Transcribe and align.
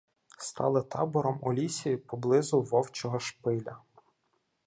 Стали 0.43 0.81
табором 0.95 1.37
у 1.51 1.53
лісі 1.59 1.95
поблизу 1.97 2.61
Вовчого 2.61 3.19
Шпиля. 3.19 3.77